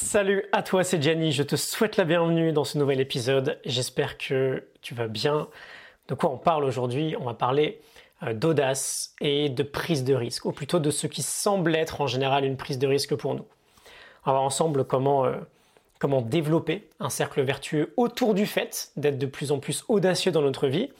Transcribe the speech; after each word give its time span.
Salut 0.00 0.44
à 0.52 0.62
toi, 0.62 0.84
c'est 0.84 1.02
Gianni. 1.02 1.32
Je 1.32 1.42
te 1.42 1.56
souhaite 1.56 1.96
la 1.96 2.04
bienvenue 2.04 2.52
dans 2.52 2.62
ce 2.62 2.78
nouvel 2.78 3.00
épisode. 3.00 3.58
J'espère 3.64 4.16
que 4.16 4.64
tu 4.80 4.94
vas 4.94 5.08
bien. 5.08 5.48
De 6.06 6.14
quoi 6.14 6.30
on 6.30 6.38
parle 6.38 6.64
aujourd'hui? 6.64 7.16
On 7.20 7.24
va 7.24 7.34
parler 7.34 7.80
euh, 8.22 8.32
d'audace 8.32 9.16
et 9.20 9.48
de 9.48 9.62
prise 9.64 10.04
de 10.04 10.14
risque, 10.14 10.44
ou 10.44 10.52
plutôt 10.52 10.78
de 10.78 10.90
ce 10.90 11.08
qui 11.08 11.20
semble 11.20 11.74
être 11.74 12.00
en 12.00 12.06
général 12.06 12.44
une 12.44 12.56
prise 12.56 12.78
de 12.78 12.86
risque 12.86 13.16
pour 13.16 13.34
nous. 13.34 13.44
On 14.24 14.30
va 14.30 14.32
voir 14.32 14.44
ensemble 14.44 14.84
comment, 14.84 15.26
euh, 15.26 15.34
comment 15.98 16.22
développer 16.22 16.88
un 17.00 17.10
cercle 17.10 17.42
vertueux 17.42 17.92
autour 17.96 18.34
du 18.34 18.46
fait 18.46 18.92
d'être 18.96 19.18
de 19.18 19.26
plus 19.26 19.50
en 19.50 19.58
plus 19.58 19.84
audacieux 19.88 20.30
dans 20.30 20.42
notre 20.42 20.68
vie. 20.68 20.90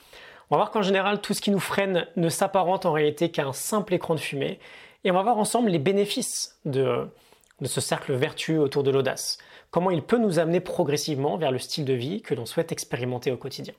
On 0.51 0.57
va 0.57 0.59
voir 0.59 0.71
qu'en 0.73 0.83
général, 0.83 1.21
tout 1.21 1.35
ce 1.35 1.41
qui 1.41 1.53
nous 1.53 1.61
freine 1.61 2.09
ne 2.17 2.29
s'apparente 2.29 2.85
en 2.85 2.93
réalité 2.93 3.31
qu'à 3.31 3.47
un 3.47 3.53
simple 3.53 3.95
écran 3.95 4.17
de 4.17 4.21
fumée. 4.21 4.59
Et 5.05 5.13
on 5.13 5.15
va 5.15 5.23
voir 5.23 5.39
ensemble 5.39 5.71
les 5.71 5.79
bénéfices 5.79 6.59
de 6.65 7.09
de 7.61 7.67
ce 7.67 7.81
cercle 7.81 8.13
vertueux 8.15 8.61
autour 8.61 8.83
de 8.83 8.91
l'audace, 8.91 9.39
comment 9.71 9.91
il 9.91 10.03
peut 10.03 10.19
nous 10.19 10.39
amener 10.39 10.61
progressivement 10.61 11.37
vers 11.37 11.51
le 11.51 11.59
style 11.59 11.85
de 11.85 11.93
vie 11.93 12.23
que 12.23 12.35
l'on 12.35 12.47
souhaite 12.47 12.73
expérimenter 12.73 13.33
au 13.33 13.37
quotidien. 13.37 13.75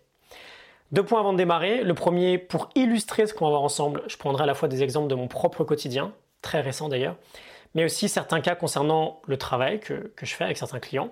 Deux 0.91 1.04
points 1.04 1.20
avant 1.20 1.34
de 1.34 1.38
démarrer. 1.38 1.84
Le 1.84 1.94
premier, 1.94 2.38
pour 2.38 2.70
illustrer 2.76 3.27
ce 3.27 3.34
qu'on 3.34 3.45
va 3.45 3.52
voir 3.52 3.63
ensemble, 3.63 4.02
je 4.07 4.18
prendrai 4.18 4.44
à 4.44 4.48
la 4.48 4.55
fois 4.55 4.68
des 4.68 4.81
exemples 4.81 5.07
de 5.07 5.16
mon 5.16 5.27
propre 5.27 5.63
quotidien, 5.63 6.13
très 6.41 6.62
récent 6.62 6.90
d'ailleurs, 6.90 7.16
mais 7.76 7.85
aussi 7.85 8.09
certains 8.09 8.41
cas 8.41 8.55
concernant 8.55 9.21
le 9.27 9.38
travail 9.38 9.80
que, 9.80 10.12
je 10.20 10.34
fais 10.34 10.46
avec 10.46 10.57
certains 10.57 10.80
clients. 10.80 11.09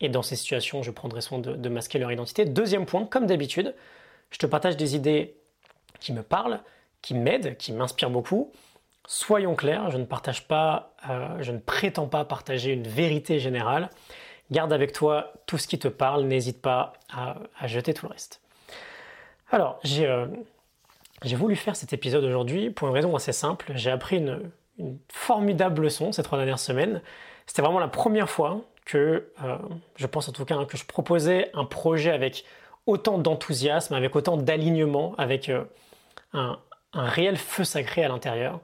Et 0.00 0.08
dans 0.08 0.22
ces 0.22 0.36
situations, 0.36 0.82
je 0.82 0.90
prendrai 0.90 1.20
soin 1.20 1.40
de, 1.40 1.54
de 1.54 1.68
masquer 1.68 1.98
leur 1.98 2.10
identité. 2.10 2.44
Deuxième 2.44 2.86
point, 2.86 3.04
comme 3.04 3.26
d'habitude, 3.26 3.74
je 4.30 4.38
te 4.38 4.46
partage 4.46 4.76
des 4.76 4.96
idées 4.96 5.36
qui 6.00 6.12
me 6.12 6.22
parlent, 6.22 6.60
qui 7.02 7.14
m'aident, 7.14 7.56
qui 7.56 7.72
m'inspirent 7.72 8.10
beaucoup, 8.10 8.52
Soyons 9.10 9.54
clairs, 9.54 9.90
je 9.90 9.96
ne 9.96 10.04
partage 10.04 10.46
pas, 10.46 10.92
euh, 11.08 11.38
je 11.40 11.50
ne 11.50 11.58
prétends 11.58 12.08
pas 12.08 12.26
partager 12.26 12.74
une 12.74 12.86
vérité 12.86 13.38
générale. 13.38 13.88
Garde 14.50 14.70
avec 14.70 14.92
toi 14.92 15.32
tout 15.46 15.56
ce 15.56 15.66
qui 15.66 15.78
te 15.78 15.88
parle, 15.88 16.24
n'hésite 16.24 16.60
pas 16.60 16.92
à, 17.10 17.38
jeter 17.66 17.94
tout 17.94 18.04
le 18.04 18.12
reste. 18.12 18.42
Alors, 19.50 19.80
euh, 20.00 20.26
j'ai 21.24 21.36
voulu 21.36 21.56
faire 21.56 21.74
cet 21.74 21.94
épisode 21.94 22.22
aujourd'hui 22.22 22.68
pour 22.68 22.88
une 22.88 22.92
raison 22.92 23.16
assez 23.16 23.32
simple. 23.32 23.72
J'ai 23.76 23.90
appris 23.90 24.18
une, 24.18 24.50
formidable 25.10 25.84
leçon 25.84 26.12
ces 26.12 26.22
trois 26.22 26.36
dernières 26.36 26.58
semaines. 26.58 27.00
C'était 27.46 27.62
vraiment 27.62 27.80
la 27.80 27.88
première 27.88 28.28
fois 28.28 28.60
que, 28.84 29.32
euh, 29.42 29.56
je 29.96 30.06
pense 30.06 30.28
en 30.28 30.32
tout 30.32 30.44
cas, 30.44 30.56
hein, 30.56 30.66
que 30.66 30.76
je 30.76 30.84
proposais 30.84 31.50
un 31.54 31.64
projet 31.64 32.10
avec 32.10 32.44
autant 32.84 33.16
d'enthousiasme, 33.16 33.94
avec 33.94 34.14
autant 34.14 34.36
d'alignement, 34.36 35.14
avec 35.16 35.48
un, 35.48 36.58
un 36.92 37.08
réel 37.08 37.38
feu 37.38 37.64
sacré 37.64 38.04
à 38.04 38.08
l'intérieur. 38.08 38.60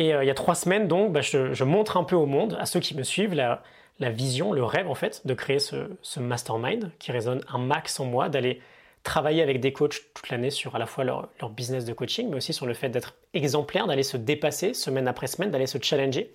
Et 0.00 0.14
euh, 0.14 0.24
il 0.24 0.26
y 0.26 0.30
a 0.30 0.34
trois 0.34 0.54
semaines, 0.54 0.88
donc, 0.88 1.12
bah, 1.12 1.20
je, 1.20 1.62
montre 1.62 1.98
un 1.98 2.04
peu 2.04 2.16
au 2.16 2.24
monde, 2.24 2.56
à 2.58 2.64
ceux 2.64 2.80
qui 2.80 2.96
me 2.96 3.02
suivent, 3.02 3.34
la, 3.34 3.62
vision, 4.00 4.54
le 4.54 4.64
rêve 4.64 4.88
en 4.88 4.94
fait, 4.94 5.26
de 5.26 5.34
créer 5.34 5.58
ce, 5.58 6.18
mastermind 6.18 6.90
qui 6.98 7.12
résonne 7.12 7.42
un 7.52 7.58
max 7.58 8.00
en 8.00 8.06
moi, 8.06 8.30
d'aller 8.30 8.62
travailler 9.02 9.42
avec 9.42 9.60
des 9.60 9.74
coachs 9.74 10.00
toute 10.14 10.30
l'année 10.30 10.48
sur 10.48 10.74
à 10.74 10.78
la 10.78 10.86
fois 10.86 11.04
leur, 11.04 11.28
business 11.50 11.84
de 11.84 11.92
coaching, 11.92 12.30
mais 12.30 12.38
aussi 12.38 12.54
sur 12.54 12.64
le 12.64 12.72
fait 12.72 12.88
d'être 12.88 13.14
exemplaire, 13.34 13.86
d'aller 13.86 14.02
se 14.02 14.16
dépasser 14.16 14.72
semaine 14.72 15.06
après 15.06 15.26
semaine, 15.26 15.50
d'aller 15.50 15.66
se 15.66 15.76
challenger. 15.78 16.32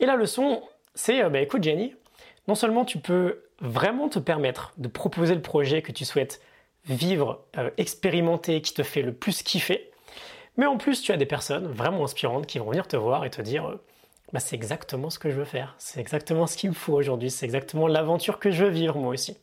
Et 0.00 0.06
la 0.06 0.16
leçon, 0.16 0.60
c'est, 0.96 1.22
euh, 1.22 1.28
bah, 1.28 1.40
écoute 1.40 1.62
Jenny, 1.62 1.94
non 2.48 2.56
seulement 2.56 2.84
tu 2.84 2.98
peux 2.98 3.44
vraiment 3.60 4.08
te 4.08 4.18
permettre 4.18 4.72
de 4.78 4.88
proposer 4.88 5.36
le 5.36 5.42
projet 5.42 5.80
que 5.80 5.92
tu 5.92 6.04
souhaites 6.04 6.42
vivre, 6.86 7.44
euh, 7.56 7.70
expérimenter, 7.76 8.60
qui 8.62 8.74
te 8.74 8.82
fait 8.82 9.02
le 9.02 9.12
plus 9.12 9.44
kiffer, 9.44 9.92
mais 10.56 10.66
en 10.66 10.76
plus, 10.76 11.02
tu 11.02 11.12
as 11.12 11.16
des 11.16 11.26
personnes 11.26 11.66
vraiment 11.66 12.04
inspirantes 12.04 12.46
qui 12.46 12.58
vont 12.58 12.70
venir 12.70 12.86
te 12.86 12.96
voir 12.96 13.24
et 13.24 13.30
te 13.30 13.42
dire 13.42 13.66
euh, 13.66 13.80
bah, 14.32 14.40
c'est 14.40 14.56
exactement 14.56 15.10
ce 15.10 15.18
que 15.18 15.30
je 15.30 15.36
veux 15.36 15.44
faire, 15.44 15.74
c'est 15.78 16.00
exactement 16.00 16.46
ce 16.46 16.56
qu'il 16.56 16.70
me 16.70 16.74
faut 16.74 16.94
aujourd'hui, 16.94 17.30
c'est 17.30 17.46
exactement 17.46 17.86
l'aventure 17.86 18.38
que 18.38 18.50
je 18.50 18.64
veux 18.64 18.70
vivre 18.70 18.96
moi 18.98 19.12
aussi. 19.12 19.36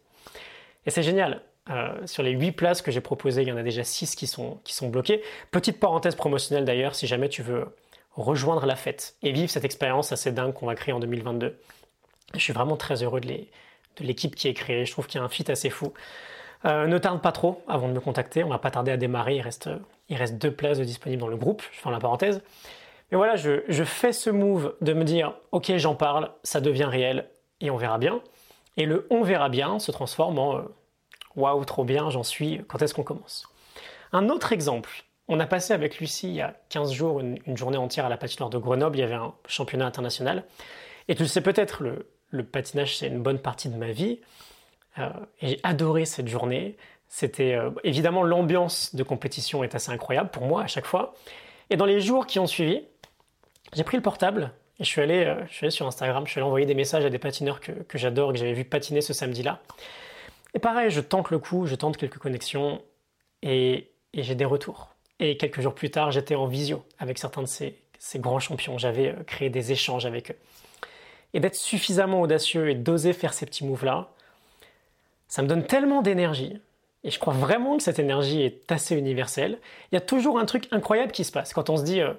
Et 0.85 0.91
c'est 0.91 1.03
génial. 1.03 1.41
Euh, 1.69 2.05
sur 2.07 2.23
les 2.23 2.31
8 2.31 2.53
places 2.53 2.81
que 2.81 2.91
j'ai 2.91 3.01
proposées, 3.01 3.43
il 3.43 3.47
y 3.47 3.51
en 3.51 3.57
a 3.57 3.63
déjà 3.63 3.83
6 3.83 4.15
qui 4.15 4.25
sont, 4.25 4.59
qui 4.63 4.73
sont 4.73 4.89
bloquées. 4.89 5.21
Petite 5.51 5.79
parenthèse 5.79 6.15
promotionnelle 6.15 6.65
d'ailleurs, 6.65 6.95
si 6.95 7.05
jamais 7.07 7.29
tu 7.29 7.43
veux 7.43 7.67
rejoindre 8.15 8.65
la 8.65 8.75
fête 8.75 9.15
et 9.21 9.31
vivre 9.31 9.49
cette 9.49 9.63
expérience 9.63 10.11
assez 10.11 10.31
dingue 10.31 10.53
qu'on 10.53 10.65
va 10.65 10.75
créer 10.75 10.93
en 10.93 10.99
2022. 10.99 11.57
Je 12.33 12.39
suis 12.39 12.53
vraiment 12.53 12.77
très 12.77 13.03
heureux 13.03 13.21
de 13.21 13.47
l'équipe 13.99 14.35
qui 14.35 14.47
est 14.47 14.53
créée, 14.53 14.85
je 14.85 14.91
trouve 14.91 15.07
qu'il 15.07 15.19
y 15.19 15.21
a 15.21 15.25
un 15.25 15.29
fit 15.29 15.49
assez 15.49 15.69
fou. 15.69 15.93
Euh, 16.65 16.85
ne 16.85 16.97
tarde 16.99 17.21
pas 17.21 17.31
trop 17.31 17.63
avant 17.67 17.87
de 17.87 17.93
me 17.93 17.99
contacter, 17.99 18.43
on 18.43 18.49
va 18.49 18.59
pas 18.59 18.69
tarder 18.69 18.91
à 18.91 18.97
démarrer, 18.97 19.35
il 19.35 19.41
reste, 19.41 19.69
il 20.09 20.15
reste 20.15 20.37
deux 20.37 20.51
places 20.51 20.79
disponibles 20.79 21.21
dans 21.21 21.27
le 21.27 21.37
groupe, 21.37 21.63
je 21.71 21.79
ferme 21.79 21.93
la 21.93 21.99
parenthèse. 21.99 22.43
Mais 23.11 23.17
voilà, 23.17 23.35
je, 23.35 23.63
je 23.67 23.83
fais 23.83 24.13
ce 24.13 24.29
move 24.29 24.75
de 24.81 24.93
me 24.93 25.03
dire, 25.03 25.33
ok 25.51 25.71
j'en 25.77 25.95
parle, 25.95 26.31
ça 26.43 26.61
devient 26.61 26.85
réel, 26.85 27.27
et 27.61 27.71
on 27.71 27.77
verra 27.77 27.97
bien. 27.97 28.21
Et 28.77 28.85
le 28.85 29.07
on 29.09 29.23
verra 29.23 29.49
bien 29.49 29.79
se 29.79 29.91
transforme 29.91 30.37
en 30.37 30.57
euh, 30.57 30.61
waouh, 31.35 31.65
trop 31.65 31.83
bien, 31.83 32.11
j'en 32.11 32.23
suis, 32.23 32.61
quand 32.67 32.81
est-ce 32.81 32.93
qu'on 32.93 33.03
commence? 33.03 33.47
Un 34.13 34.29
autre 34.29 34.53
exemple, 34.53 35.05
on 35.27 35.39
a 35.39 35.47
passé 35.47 35.73
avec 35.73 35.99
Lucie 35.99 36.27
il 36.27 36.35
y 36.35 36.41
a 36.41 36.55
15 36.69 36.91
jours 36.93 37.21
une, 37.21 37.39
journée 37.57 37.77
entière 37.77 38.05
à 38.05 38.09
la 38.09 38.17
patinoire 38.17 38.51
de 38.51 38.59
Grenoble, 38.59 38.97
il 38.97 39.01
y 39.01 39.03
avait 39.03 39.15
un 39.15 39.33
championnat 39.47 39.87
international. 39.87 40.43
Et 41.07 41.15
tu 41.15 41.23
le 41.23 41.27
sais 41.27 41.41
peut-être, 41.41 41.81
le 42.29 42.43
patinage 42.43 42.97
c'est 42.97 43.07
une 43.07 43.23
bonne 43.23 43.39
partie 43.39 43.67
de 43.67 43.77
ma 43.77 43.91
vie. 43.91 44.19
Euh, 44.99 45.09
et 45.41 45.47
j'ai 45.47 45.59
adoré 45.63 46.05
cette 46.05 46.27
journée. 46.27 46.77
C'était 47.07 47.53
euh, 47.53 47.71
évidemment 47.83 48.23
l'ambiance 48.23 48.95
de 48.95 49.03
compétition 49.03 49.63
est 49.63 49.75
assez 49.75 49.91
incroyable 49.91 50.29
pour 50.29 50.45
moi 50.45 50.63
à 50.63 50.67
chaque 50.67 50.85
fois. 50.85 51.13
Et 51.69 51.77
dans 51.77 51.85
les 51.85 52.01
jours 52.01 52.25
qui 52.27 52.39
ont 52.39 52.47
suivi, 52.47 52.83
j'ai 53.73 53.83
pris 53.83 53.97
le 53.97 54.03
portable 54.03 54.51
et 54.79 54.83
je 54.83 54.89
suis 54.89 55.01
allé, 55.01 55.25
euh, 55.25 55.69
sur 55.69 55.87
Instagram, 55.87 56.25
je 56.25 56.31
suis 56.31 56.39
allé 56.39 56.47
envoyer 56.47 56.65
des 56.65 56.73
messages 56.73 57.05
à 57.05 57.09
des 57.09 57.19
patineurs 57.19 57.59
que, 57.59 57.71
que 57.71 57.97
j'adore, 57.97 58.33
que 58.33 58.39
j'avais 58.39 58.53
vu 58.53 58.65
patiner 58.65 59.01
ce 59.01 59.13
samedi-là. 59.13 59.61
Et 60.53 60.59
pareil, 60.59 60.89
je 60.89 61.01
tente 61.01 61.29
le 61.29 61.39
coup, 61.39 61.65
je 61.65 61.75
tente 61.75 61.97
quelques 61.97 62.17
connexions 62.17 62.81
et, 63.41 63.91
et 64.13 64.23
j'ai 64.23 64.35
des 64.35 64.45
retours. 64.45 64.89
Et 65.19 65.37
quelques 65.37 65.61
jours 65.61 65.75
plus 65.75 65.91
tard, 65.91 66.11
j'étais 66.11 66.35
en 66.35 66.47
visio 66.47 66.83
avec 66.97 67.19
certains 67.19 67.43
de 67.43 67.47
ces, 67.47 67.77
ces 67.99 68.19
grands 68.19 68.39
champions. 68.39 68.77
J'avais 68.77 69.15
créé 69.27 69.49
des 69.49 69.71
échanges 69.71 70.05
avec 70.05 70.31
eux. 70.31 70.37
Et 71.33 71.39
d'être 71.39 71.55
suffisamment 71.55 72.19
audacieux 72.21 72.69
et 72.69 72.75
d'oser 72.75 73.13
faire 73.13 73.33
ces 73.33 73.45
petits 73.45 73.65
moves-là, 73.65 74.09
ça 75.31 75.41
me 75.41 75.47
donne 75.47 75.65
tellement 75.65 76.01
d'énergie. 76.01 76.61
Et 77.05 77.09
je 77.09 77.17
crois 77.17 77.33
vraiment 77.33 77.77
que 77.77 77.83
cette 77.83 77.99
énergie 77.99 78.41
est 78.41 78.69
assez 78.69 78.95
universelle. 78.95 79.59
Il 79.91 79.95
y 79.95 79.97
a 79.97 80.01
toujours 80.01 80.37
un 80.37 80.45
truc 80.45 80.67
incroyable 80.71 81.13
qui 81.13 81.23
se 81.23 81.31
passe 81.31 81.53
quand 81.53 81.69
on 81.69 81.77
se 81.77 81.83
dit 81.83 82.01
euh, 82.01 82.13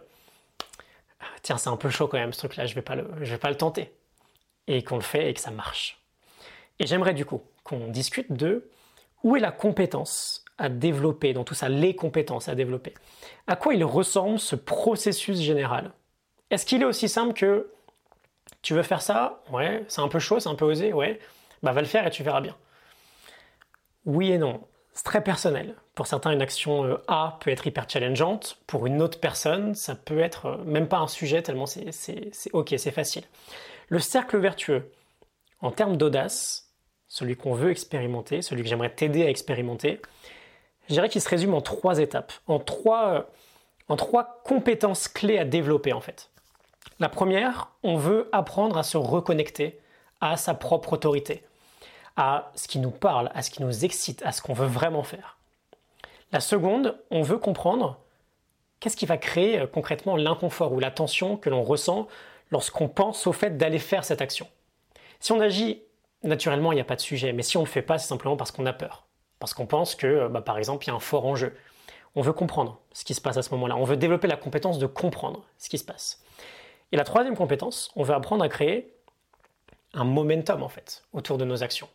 tiens 1.43 1.59
c'est 1.59 1.69
un 1.69 1.77
peu 1.77 1.91
chaud 1.91 2.09
quand 2.09 2.17
même 2.17 2.33
ce 2.33 2.39
truc-là, 2.39 2.65
je 2.65 2.75
vais 2.75 2.81
vais 2.81 3.39
pas 3.39 3.51
le 3.51 3.57
tenter, 3.57 3.93
et 4.67 4.83
qu'on 4.83 4.97
le 4.97 5.03
fait 5.03 5.29
et 5.29 5.35
que 5.35 5.41
ça 5.41 5.51
marche. 5.51 6.01
Et 6.79 6.87
j'aimerais 6.87 7.13
du 7.13 7.27
coup 7.27 7.43
qu'on 7.65 7.89
discute 7.89 8.33
de 8.33 8.71
où 9.23 9.37
est 9.37 9.41
la 9.41 9.53
compétence 9.53 10.43
à 10.57 10.71
développer 10.71 11.35
dans 11.35 11.45
tout 11.45 11.55
ça, 11.55 11.69
les 11.69 11.95
compétences 11.95 12.49
à 12.49 12.55
développer. 12.55 12.95
À 13.47 13.57
quoi 13.57 13.75
il 13.75 13.85
ressemble 13.85 14.39
ce 14.39 14.57
processus 14.57 15.39
général? 15.39 15.93
Est-ce 16.51 16.65
qu'il 16.65 16.81
est 16.81 16.87
aussi 16.87 17.11
simple 17.11 17.35
que 17.35 17.71
tu 18.63 18.73
veux 18.73 18.83
faire 18.83 19.03
ça? 19.03 19.43
Ouais, 19.53 19.85
c'est 19.89 20.01
un 20.01 20.09
peu 20.09 20.19
chaud, 20.19 20.41
c'est 20.41 20.49
un 20.49 20.55
peu 20.55 20.65
osé, 20.65 20.95
ouais. 20.95 21.21
Bah 21.63 21.73
va 21.73 21.83
le 21.83 21.87
faire 21.87 22.07
et 22.07 22.11
tu 22.11 22.23
verras 22.23 22.41
bien. 22.41 22.57
Oui 24.05 24.33
et 24.33 24.39
non. 24.39 24.61
C'est 24.95 25.05
très 25.05 25.25
personnel. 25.25 25.75
Pour 25.95 26.07
certains, 26.07 26.33
une 26.33 26.43
action 26.43 26.85
euh, 26.85 27.03
A 27.09 27.39
peut 27.41 27.51
être 27.51 27.67
hyper 27.67 27.89
challengeante. 27.89 28.59
Pour 28.67 28.87
une 28.87 29.01
autre 29.01 29.21
personne, 29.21 29.75
ça 29.75 29.95
peut 29.95 30.21
être 30.21 30.47
euh, 30.47 30.65
même 30.65 30.89
pas 30.89 30.99
un 30.99 31.09
sujet 31.09 31.43
tellement 31.43 31.67
c'est 31.67 31.91
ok, 32.53 32.75
c'est 32.77 32.91
facile. 32.91 33.25
Le 33.89 33.99
cercle 33.99 34.39
vertueux, 34.39 34.91
en 35.61 35.71
termes 35.71 35.97
d'audace, 35.97 36.71
celui 37.09 37.37
qu'on 37.37 37.55
veut 37.55 37.71
expérimenter, 37.71 38.43
celui 38.43 38.63
que 38.63 38.69
j'aimerais 38.69 38.95
t'aider 38.95 39.23
à 39.23 39.29
expérimenter, 39.29 40.01
je 40.89 40.95
dirais 40.95 41.09
qu'il 41.09 41.21
se 41.21 41.29
résume 41.29 41.55
en 41.55 41.61
trois 41.61 41.99
étapes, 41.99 42.33
en 42.47 42.59
trois, 42.59 43.09
euh, 43.09 43.23
en 43.89 43.97
trois 43.97 44.43
compétences 44.45 45.09
clés 45.09 45.39
à 45.39 45.45
développer 45.45 45.93
en 45.93 46.01
fait. 46.01 46.31
La 47.01 47.09
première, 47.09 47.71
on 47.83 47.97
veut 47.97 48.29
apprendre 48.33 48.77
à 48.77 48.83
se 48.83 48.97
reconnecter 48.99 49.81
à 50.21 50.37
sa 50.37 50.55
propre 50.55 50.93
autorité 50.95 51.43
à 52.17 52.51
ce 52.55 52.69
qui 52.69 52.79
nous 52.79 52.91
parle, 52.91 53.31
à 53.35 53.43
ce 53.43 53.51
qui 53.51 53.63
nous 53.63 53.85
excite, 53.85 54.23
à 54.25 54.33
ce 54.33 54.43
qu'on 54.43 54.53
veut 54.53 54.67
vraiment 54.67 55.03
faire. 55.03 55.39
La 56.33 56.41
seconde, 56.41 56.99
on 57.11 57.23
veut 57.23 57.39
comprendre 57.39 57.99
qu'est-ce 58.81 58.97
qui 58.97 59.07
va 59.07 59.17
créer 59.17 59.61
euh, 59.61 59.67
concrètement 59.67 60.17
l'inconfort 60.17 60.73
ou 60.73 60.81
la 60.81 60.91
tension 60.91 61.37
que 61.37 61.51
l'on 61.51 61.63
ressent 61.63 62.09
lorsqu'on 62.51 62.89
pense 62.89 63.27
au 63.27 63.33
fait 63.33 63.57
d'aller 63.57 63.79
faire 63.79 64.05
cette 64.05 64.21
action. 64.21 64.47
Si 65.21 65.33
on 65.33 65.41
agit 65.41 65.83
naturellement, 66.23 66.73
il 66.73 66.77
n'y 66.77 66.81
a 66.81 66.85
pas 66.85 66.97
de 66.97 67.01
sujet, 67.01 67.33
mais 67.33 67.43
si 67.43 67.57
on 67.57 67.61
ne 67.61 67.67
le 67.67 67.71
fait 67.71 67.83
pas, 67.83 67.99
c'est 67.99 68.09
simplement 68.09 68.37
parce 68.37 68.51
qu'on 68.51 68.67
a 68.67 68.73
peur. 68.73 69.07
Parce 69.39 69.55
qu'on 69.55 69.67
pense 69.67 69.95
que, 69.95 70.07
euh, 70.07 70.29
bah, 70.29 70.43
par 70.43 70.59
exemple, 70.59 70.85
il 70.85 70.89
y 70.89 70.91
a 70.91 70.95
un 70.95 71.01
fort 71.01 71.27
enjeu. 71.27 71.57
On 72.15 72.23
veut 72.23 72.33
comprendre 72.33 72.81
ce 72.93 73.05
qui 73.05 73.15
se 73.15 73.21
passe 73.21 73.39
à 73.39 73.43
ce 73.43 73.51
moment-là. 73.51 73.77
On 73.77 73.85
veut 73.85 73.97
développer 73.97 74.29
la 74.29 74.37
compétence 74.37 74.79
de 74.79 74.87
comprendre 74.87 75.45
ce 75.59 75.69
qui 75.69 75.79
se 75.79 75.85
passe. 75.85 76.23
Et 76.93 76.97
la 76.97 77.05
troisième 77.05 77.37
compétence, 77.37 77.91
on 77.97 78.03
veut 78.03 78.15
apprendre 78.15 78.45
à 78.45 78.49
créer 78.49 78.93
un 79.95 80.05
momentum, 80.05 80.63
en 80.63 80.69
fait, 80.69 81.05
autour 81.13 81.39
de 81.39 81.45
nos 81.45 81.63
actions 81.63 81.89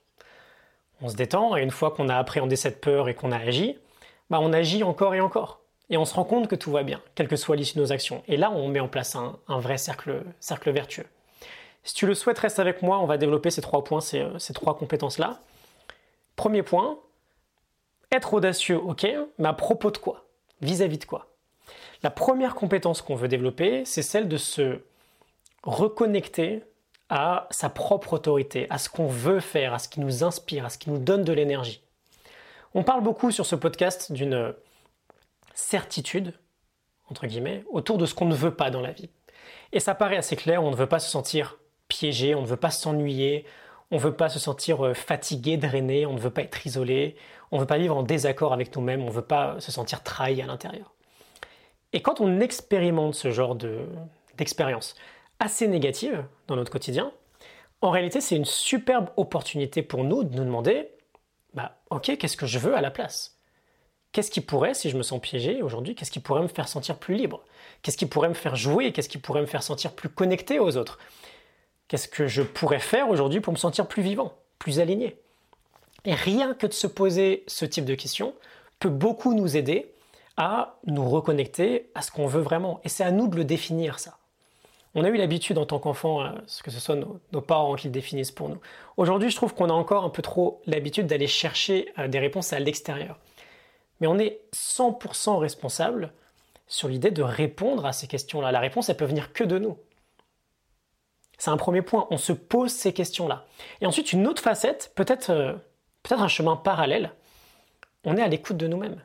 on 1.01 1.09
se 1.09 1.15
détend, 1.15 1.55
et 1.55 1.61
une 1.61 1.71
fois 1.71 1.91
qu'on 1.91 2.09
a 2.09 2.15
appréhendé 2.15 2.55
cette 2.55 2.81
peur 2.81 3.09
et 3.09 3.15
qu'on 3.15 3.31
a 3.31 3.37
agi, 3.37 3.77
bah 4.29 4.39
on 4.41 4.53
agit 4.53 4.83
encore 4.83 5.15
et 5.15 5.21
encore. 5.21 5.61
Et 5.89 5.97
on 5.97 6.05
se 6.05 6.13
rend 6.13 6.25
compte 6.25 6.47
que 6.47 6.55
tout 6.55 6.71
va 6.71 6.83
bien, 6.83 7.01
quelle 7.15 7.27
que 7.27 7.37
soit 7.37 7.55
l'issue 7.55 7.75
de 7.75 7.81
nos 7.81 7.91
actions. 7.93 8.23
Et 8.27 8.35
là, 8.35 8.51
on 8.51 8.67
met 8.67 8.81
en 8.81 8.89
place 8.89 9.15
un, 9.15 9.37
vrai 9.47 9.77
cercle, 9.77 10.23
vertueux. 10.65 11.05
Si 11.83 11.93
tu 11.93 12.05
le 12.05 12.13
souhaites, 12.13 12.39
reste 12.39 12.59
avec 12.59 12.81
moi, 12.81 12.99
on 12.99 13.05
va 13.05 13.17
développer 13.17 13.51
ces 13.51 13.61
trois 13.61 13.83
points, 13.83 14.01
ces, 14.01 14.25
ces 14.37 14.53
trois 14.53 14.77
compétences-là. 14.77 15.39
Premier 16.35 16.61
point, 16.61 16.99
être 18.11 18.33
audacieux, 18.33 18.77
ok, 18.77 19.07
mais 19.37 19.47
à 19.47 19.53
propos 19.53 19.91
de 19.91 19.97
quoi? 19.97 20.25
Vis-à-vis 20.61 20.97
de 20.97 21.05
quoi? 21.05 21.27
La 22.03 22.11
première 22.11 22.55
compétence 22.55 23.01
qu'on 23.01 23.15
veut 23.15 23.27
développer, 23.27 23.85
c'est 23.85 24.01
celle 24.01 24.27
de 24.27 24.37
se 24.37 24.81
reconnecter 25.63 26.63
à 27.09 27.47
sa 27.51 27.69
propre 27.69 28.13
autorité, 28.13 28.67
à 28.69 28.77
ce 28.77 28.89
qu'on 28.89 29.07
veut 29.07 29.39
faire, 29.39 29.73
à 29.73 29.79
ce 29.79 29.87
qui 29.87 29.99
nous 29.99 30.23
inspire, 30.23 30.65
à 30.65 30.69
ce 30.69 30.77
qui 30.77 30.89
nous 30.89 30.97
donne 30.97 31.23
de 31.23 31.33
l'énergie. 31.33 31.81
On 32.73 32.83
parle 32.83 33.01
beaucoup 33.01 33.31
sur 33.31 33.45
ce 33.45 33.55
podcast 33.55 34.11
d'une 34.11 34.53
certitude, 35.53 36.33
entre 37.09 37.27
guillemets, 37.27 37.63
autour 37.71 37.97
de 37.97 38.05
ce 38.05 38.13
qu'on 38.13 38.25
ne 38.25 38.35
veut 38.35 38.53
pas 38.53 38.69
dans 38.69 38.81
la 38.81 38.91
vie. 38.91 39.09
Et 39.71 39.79
ça 39.79 39.95
paraît 39.95 40.17
assez 40.17 40.35
clair, 40.35 40.63
on 40.63 40.71
ne 40.71 40.75
veut 40.75 40.87
pas 40.87 40.99
se 40.99 41.09
sentir 41.09 41.57
piégé, 41.87 42.35
on 42.35 42.41
ne 42.41 42.47
veut 42.47 42.57
pas 42.57 42.71
s'ennuyer, 42.71 43.45
on 43.91 43.95
ne 43.95 44.01
veut 44.01 44.13
pas 44.13 44.29
se 44.29 44.39
sentir 44.39 44.85
euh, 44.85 44.93
fatigué, 44.93 45.57
drainé, 45.57 46.05
on 46.05 46.13
ne 46.13 46.19
veut 46.19 46.29
pas 46.29 46.41
être 46.41 46.65
isolé, 46.65 47.15
on 47.51 47.55
ne 47.57 47.61
veut 47.61 47.67
pas 47.67 47.77
vivre 47.77 47.95
en 47.95 48.03
désaccord 48.03 48.53
avec 48.53 48.75
nous-mêmes, 48.75 49.01
on 49.01 49.07
ne 49.07 49.11
veut 49.11 49.21
pas 49.21 49.59
se 49.59 49.71
sentir 49.71 50.03
trahi 50.03 50.41
à 50.41 50.45
l'intérieur. 50.45 50.93
Et 51.93 52.01
quand 52.01 52.19
on 52.19 52.41
expérimente 52.41 53.15
ce 53.15 53.31
genre 53.31 53.55
d'expérience 54.35 54.95
assez 55.39 55.67
négative 55.67 56.25
dans 56.47 56.55
notre 56.55 56.71
quotidien, 56.71 57.11
en 57.81 57.91
réalité 57.91 58.21
c'est 58.21 58.35
une 58.35 58.45
superbe 58.45 59.09
opportunité 59.17 59.81
pour 59.81 60.03
nous 60.03 60.23
de 60.23 60.35
nous 60.35 60.45
demander, 60.45 60.89
bah 61.53 61.77
ok, 61.89 62.17
qu'est-ce 62.17 62.37
que 62.37 62.45
je 62.45 62.59
veux 62.59 62.75
à 62.75 62.81
la 62.81 62.91
place? 62.91 63.37
Qu'est-ce 64.11 64.31
qui 64.31 64.41
pourrait, 64.41 64.73
si 64.73 64.89
je 64.89 64.97
me 64.97 65.03
sens 65.03 65.21
piégé 65.21 65.61
aujourd'hui, 65.61 65.93
qu'est-ce 65.93 66.11
qui 66.11 66.19
pourrait 66.19 66.41
me 66.41 66.47
faire 66.47 66.67
sentir 66.67 66.97
plus 66.97 67.15
libre? 67.15 67.43
Qu'est-ce 67.81 67.97
qui 67.97 68.05
pourrait 68.05 68.29
me 68.29 68.33
faire 68.33 68.55
jouer? 68.55 68.91
Qu'est-ce 68.91 69.09
qui 69.09 69.17
pourrait 69.17 69.41
me 69.41 69.45
faire 69.45 69.61
sentir 69.61 69.93
plus 69.93 70.09
connecté 70.09 70.59
aux 70.59 70.77
autres? 70.77 70.97
Qu'est-ce 71.87 72.07
que 72.07 72.25
je 72.25 72.41
pourrais 72.41 72.79
faire 72.79 73.09
aujourd'hui 73.09 73.41
pour 73.41 73.53
me 73.53 73.57
sentir 73.57 73.87
plus 73.87 74.01
vivant, 74.01 74.33
plus 74.59 74.79
aligné? 74.79 75.21
Et 76.05 76.15
rien 76.15 76.53
que 76.53 76.67
de 76.67 76.73
se 76.73 76.87
poser 76.87 77.43
ce 77.47 77.65
type 77.65 77.85
de 77.85 77.95
questions 77.95 78.33
peut 78.79 78.89
beaucoup 78.89 79.33
nous 79.33 79.57
aider 79.57 79.93
à 80.37 80.79
nous 80.85 81.07
reconnecter 81.09 81.89
à 81.95 82.01
ce 82.01 82.11
qu'on 82.11 82.27
veut 82.27 82.41
vraiment. 82.41 82.79
Et 82.83 82.89
c'est 82.89 83.03
à 83.03 83.11
nous 83.11 83.27
de 83.27 83.35
le 83.35 83.43
définir, 83.43 83.99
ça. 83.99 84.16
On 84.95 85.03
a 85.03 85.09
eu 85.09 85.17
l'habitude 85.17 85.57
en 85.57 85.65
tant 85.65 85.79
qu'enfant, 85.79 86.23
euh, 86.23 86.31
que 86.63 86.71
ce 86.71 86.79
soit 86.79 86.95
nos, 86.95 87.41
parents 87.41 87.75
qui 87.75 87.87
le 87.87 87.91
définissent 87.93 88.31
pour 88.31 88.49
nous. 88.49 88.59
Aujourd'hui, 88.97 89.29
je 89.29 89.35
trouve 89.35 89.53
qu'on 89.53 89.69
a 89.69 89.73
encore 89.73 90.03
un 90.03 90.09
peu 90.09 90.21
trop 90.21 90.61
l'habitude 90.65 91.07
d'aller 91.07 91.27
chercher 91.27 91.91
euh, 91.99 92.07
des 92.07 92.19
réponses 92.19 92.53
à 92.53 92.59
l'extérieur. 92.59 93.19
Mais 93.99 94.07
on 94.07 94.17
est 94.17 94.41
100% 94.53 95.37
responsable 95.37 96.13
sur 96.67 96.87
l'idée 96.87 97.11
de 97.11 97.23
répondre 97.23 97.85
à 97.85 97.93
ces 97.93 98.07
questions-là. 98.07 98.51
La 98.51 98.59
réponse, 98.59 98.89
elle 98.89 98.97
peut 98.97 99.05
venir 99.05 99.33
que 99.33 99.43
de 99.43 99.57
nous. 99.57 99.77
C'est 101.37 101.51
un 101.51 101.57
premier 101.57 101.81
point, 101.81 102.07
on 102.09 102.17
se 102.17 102.33
pose 102.33 102.71
ces 102.71 102.93
questions-là. 102.93 103.45
Et 103.81 103.85
ensuite, 103.85 104.11
une 104.11 104.27
autre 104.27 104.41
facette, 104.41 104.91
peut-être 104.95 105.29
euh, 105.29 105.53
peut-être 106.03 106.21
un 106.21 106.27
chemin 106.27 106.55
parallèle, 106.55 107.11
on 108.03 108.17
est 108.17 108.21
à 108.21 108.27
l'écoute 108.27 108.57
de 108.57 108.67
nous-mêmes. 108.67 109.03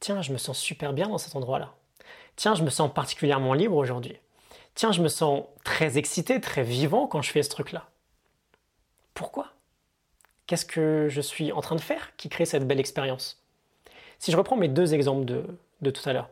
Tiens, 0.00 0.22
je 0.22 0.32
me 0.32 0.38
sens 0.38 0.58
super 0.58 0.92
bien 0.92 1.08
dans 1.08 1.18
cet 1.18 1.36
endroit-là. 1.36 1.74
Tiens, 2.34 2.54
je 2.54 2.62
me 2.62 2.70
sens 2.70 2.92
particulièrement 2.92 3.54
libre 3.54 3.76
aujourd'hui. 3.76 4.18
Tiens, 4.76 4.92
je 4.92 5.00
me 5.00 5.08
sens 5.08 5.44
très 5.64 5.96
excité, 5.96 6.38
très 6.38 6.62
vivant 6.62 7.06
quand 7.06 7.22
je 7.22 7.30
fais 7.30 7.42
ce 7.42 7.48
truc-là. 7.48 7.88
Pourquoi? 9.14 9.54
Qu'est-ce 10.46 10.66
que 10.66 11.08
je 11.08 11.22
suis 11.22 11.50
en 11.50 11.62
train 11.62 11.76
de 11.76 11.80
faire 11.80 12.14
qui 12.18 12.28
crée 12.28 12.44
cette 12.44 12.68
belle 12.68 12.78
expérience? 12.78 13.42
Si 14.18 14.30
je 14.30 14.36
reprends 14.36 14.56
mes 14.56 14.68
deux 14.68 14.92
exemples 14.92 15.24
de, 15.24 15.90
tout 15.90 16.06
à 16.06 16.12
l'heure, 16.12 16.28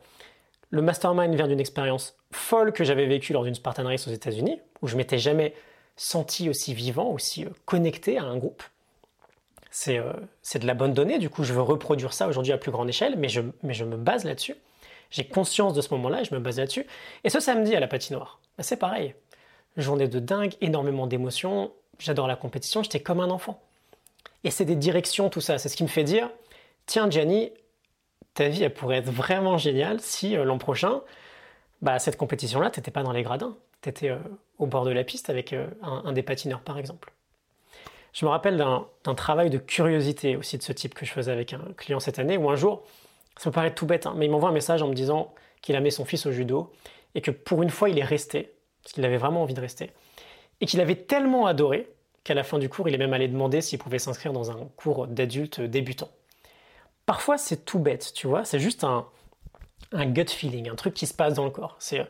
le 0.69 0.83
mastermind 0.83 1.33
vient 1.33 1.47
d'une 1.47 1.59
expérience 1.59 2.15
folle 2.31 2.71
que 2.71 2.83
j'avais 2.83 3.07
vécue 3.07 3.33
lors 3.33 3.45
d'une 3.45 3.55
Spartan 3.55 3.85
Race 3.85 4.07
aux 4.07 4.11
États-Unis, 4.11 4.61
où 4.83 4.87
je 4.87 4.95
m'étais 4.95 5.17
jamais 5.17 5.55
senti 5.95 6.47
aussi 6.47 6.75
vivant, 6.75 7.09
aussi 7.09 7.45
euh, 7.45 7.49
connecté 7.65 8.19
à 8.19 8.25
un 8.25 8.37
groupe. 8.37 8.61
Euh, 9.87 10.13
c'est 10.43 10.59
de 10.59 10.67
la 10.67 10.75
bonne 10.75 10.93
donnée, 10.93 11.17
du 11.17 11.29
coup 11.29 11.43
je 11.43 11.53
veux 11.53 11.61
reproduire 11.61 12.13
ça 12.13 12.27
aujourd'hui 12.27 12.53
à 12.53 12.57
plus 12.57 12.71
grande 12.71 12.89
échelle, 12.89 13.15
mais 13.17 13.27
mais 13.63 13.73
je 13.73 13.83
me 13.83 13.97
base 13.97 14.23
là-dessus. 14.23 14.55
J'ai 15.11 15.25
conscience 15.25 15.73
de 15.73 15.81
ce 15.81 15.93
moment-là 15.93 16.21
et 16.21 16.25
je 16.25 16.33
me 16.33 16.39
base 16.39 16.59
là-dessus. 16.59 16.85
Et 17.23 17.29
ce 17.29 17.39
samedi 17.39 17.75
à 17.75 17.79
la 17.79 17.87
patinoire, 17.87 18.39
bah, 18.57 18.63
c'est 18.63 18.77
pareil. 18.77 19.15
Journée 19.77 20.07
de 20.07 20.19
dingue, 20.19 20.53
énormément 20.61 21.07
d'émotions, 21.07 21.71
j'adore 21.99 22.27
la 22.27 22.35
compétition, 22.35 22.83
j'étais 22.83 23.01
comme 23.01 23.19
un 23.19 23.29
enfant. 23.29 23.61
Et 24.43 24.51
c'est 24.51 24.65
des 24.65 24.75
directions, 24.75 25.29
tout 25.29 25.41
ça, 25.41 25.57
c'est 25.57 25.69
ce 25.69 25.75
qui 25.75 25.83
me 25.83 25.87
fait 25.87 26.03
dire, 26.03 26.29
tiens 26.85 27.09
Gianni, 27.09 27.51
ta 28.33 28.47
vie 28.47 28.63
elle 28.63 28.73
pourrait 28.73 28.97
être 28.97 29.09
vraiment 29.09 29.57
géniale 29.57 29.99
si 29.99 30.37
euh, 30.37 30.43
l'an 30.43 30.57
prochain, 30.57 31.01
bah, 31.81 31.99
cette 31.99 32.17
compétition-là, 32.17 32.69
tu 32.69 32.79
n'étais 32.79 32.91
pas 32.91 33.03
dans 33.03 33.11
les 33.11 33.23
gradins, 33.23 33.55
tu 33.81 33.89
étais 33.89 34.09
euh, 34.09 34.17
au 34.59 34.67
bord 34.67 34.85
de 34.85 34.91
la 34.91 35.03
piste 35.03 35.29
avec 35.29 35.53
euh, 35.53 35.67
un, 35.81 36.11
des 36.13 36.23
patineurs 36.23 36.61
par 36.61 36.77
exemple. 36.77 37.11
Je 38.13 38.25
me 38.25 38.29
rappelle 38.29 38.55
d'un 38.55 39.15
travail 39.15 39.49
de 39.49 39.57
curiosité 39.57 40.37
aussi 40.37 40.57
de 40.57 40.63
ce 40.63 40.71
type 40.71 40.93
que 40.93 41.05
je 41.05 41.11
faisais 41.11 41.31
avec 41.31 41.51
un 41.51 41.61
client 41.75 41.99
cette 41.99 42.17
année, 42.17 42.37
où 42.37 42.49
un 42.49 42.55
jour, 42.55 42.83
ça 43.37 43.49
me 43.49 43.53
paraît 43.53 43.73
tout 43.73 43.85
bête, 43.85 44.05
hein, 44.05 44.13
mais 44.17 44.25
il 44.25 44.31
m'envoie 44.31 44.49
un 44.49 44.53
message 44.53 44.81
en 44.81 44.87
me 44.87 44.93
disant 44.93 45.33
qu'il 45.61 45.75
a 45.75 45.79
mis 45.79 45.91
son 45.91 46.05
fils 46.05 46.25
au 46.25 46.31
judo 46.31 46.71
et 47.15 47.21
que 47.21 47.31
pour 47.31 47.63
une 47.63 47.69
fois 47.69 47.89
il 47.89 47.99
est 47.99 48.03
resté, 48.03 48.53
parce 48.83 48.93
qu'il 48.93 49.05
avait 49.05 49.17
vraiment 49.17 49.43
envie 49.43 49.53
de 49.53 49.61
rester, 49.61 49.91
et 50.61 50.65
qu'il 50.65 50.81
avait 50.81 50.95
tellement 50.95 51.45
adoré 51.45 51.89
qu'à 52.23 52.33
la 52.33 52.43
fin 52.43 52.59
du 52.59 52.69
cours, 52.69 52.89
il 52.89 52.95
est 52.95 52.97
même 52.97 53.13
allé 53.13 53.27
demander 53.27 53.61
s'il 53.61 53.79
pouvait 53.79 53.99
s'inscrire 53.99 54.33
dans 54.33 54.51
un 54.51 54.67
cours 54.75 55.07
d'adulte 55.07 55.61
débutant. 55.61 56.09
Parfois, 57.05 57.37
c'est 57.37 57.65
tout 57.65 57.79
bête, 57.79 58.13
tu 58.13 58.25
vois, 58.25 58.45
c'est 58.45 58.59
juste 58.59 58.83
un, 58.83 59.05
un 59.91 60.05
gut 60.07 60.29
feeling, 60.29 60.69
un 60.69 60.75
truc 60.75 60.93
qui 60.93 61.07
se 61.07 61.13
passe 61.13 61.35
dans 61.35 61.45
le 61.45 61.51
corps. 61.51 61.75
C'est 61.79 62.05